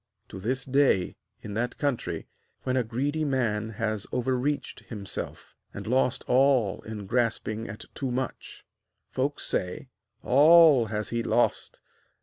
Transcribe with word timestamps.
To 0.29 0.39
this 0.39 0.65
day, 0.65 1.15
in 1.43 1.53
that 1.53 1.77
country, 1.77 2.25
when 2.63 2.75
a 2.75 2.83
greedy 2.83 3.23
man 3.23 3.69
has 3.69 4.07
overreached 4.11 4.79
himself, 4.85 5.55
and 5.75 5.85
lost 5.85 6.23
all 6.27 6.79
in 6.81 7.05
grasping 7.05 7.69
at 7.69 7.85
too 7.93 8.09
much, 8.09 8.65
folks 9.11 9.45
say: 9.45 9.89
'All 10.23 10.87
has 10.87 11.09
he 11.09 11.21
lost! 11.21 11.81